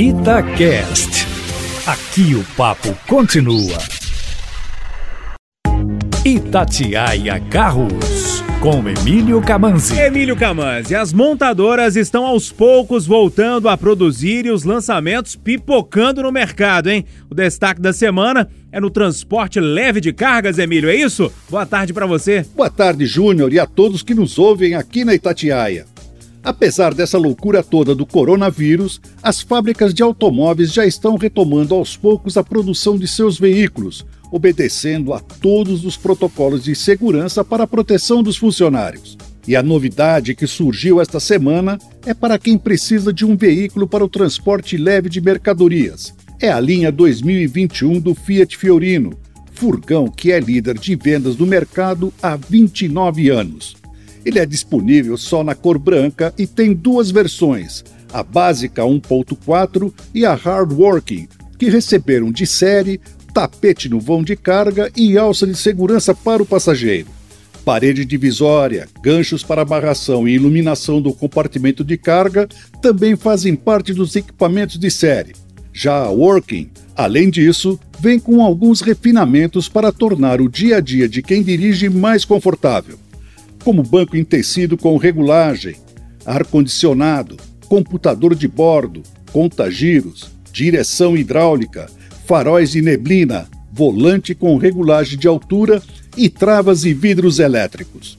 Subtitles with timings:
[0.00, 1.26] Itacast.
[1.84, 3.78] Aqui o papo continua.
[6.24, 9.98] Itatiaia Carros, com Emílio Camanzi.
[9.98, 16.30] Emílio Camanzi, as montadoras estão aos poucos voltando a produzir e os lançamentos pipocando no
[16.30, 17.04] mercado, hein?
[17.28, 21.32] O destaque da semana é no transporte leve de cargas, Emílio, é isso?
[21.50, 22.46] Boa tarde para você.
[22.54, 25.86] Boa tarde, Júnior, e a todos que nos ouvem aqui na Itatiaia.
[26.48, 32.38] Apesar dessa loucura toda do coronavírus, as fábricas de automóveis já estão retomando aos poucos
[32.38, 38.22] a produção de seus veículos, obedecendo a todos os protocolos de segurança para a proteção
[38.22, 39.18] dos funcionários.
[39.46, 44.02] E a novidade que surgiu esta semana é para quem precisa de um veículo para
[44.02, 46.14] o transporte leve de mercadorias.
[46.40, 49.18] É a linha 2021 do Fiat Fiorino,
[49.52, 53.76] furgão que é líder de vendas do mercado há 29 anos.
[54.28, 57.82] Ele é disponível só na cor branca e tem duas versões,
[58.12, 61.26] a básica 1.4 e a Hardworking,
[61.58, 63.00] que receberam de série
[63.32, 67.08] tapete no vão de carga e alça de segurança para o passageiro.
[67.64, 72.46] Parede divisória, ganchos para amarração e iluminação do compartimento de carga
[72.82, 75.32] também fazem parte dos equipamentos de série.
[75.72, 81.08] Já a Working, além disso, vem com alguns refinamentos para tornar o dia a dia
[81.08, 82.98] de quem dirige mais confortável
[83.68, 85.76] como banco em tecido com regulagem,
[86.24, 91.86] ar-condicionado, computador de bordo, conta-giros, direção hidráulica,
[92.24, 95.82] faróis de neblina, volante com regulagem de altura
[96.16, 98.18] e travas e vidros elétricos.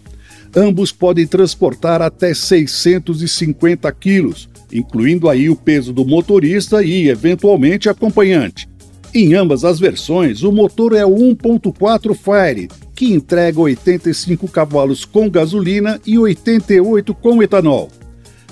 [0.56, 8.69] Ambos podem transportar até 650 quilos, incluindo aí o peso do motorista e, eventualmente, acompanhante.
[9.16, 12.69] Em ambas as versões, o motor é o 1.4 Fire,
[13.00, 17.89] que entrega 85 cavalos com gasolina e 88 com etanol.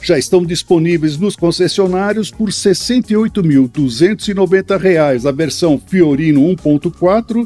[0.02, 7.46] Já estão disponíveis nos concessionários por R$ 68.290 a versão Fiorino 1.4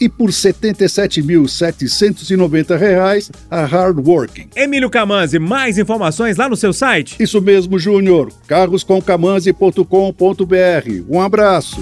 [0.00, 4.48] e por R$ 77.790 a Hardworking.
[4.56, 7.14] Emílio Camanzi, mais informações lá no seu site?
[7.20, 8.32] Isso mesmo, Júnior.
[8.48, 11.04] carroscomcamanzi.com.br.
[11.08, 11.80] Um abraço.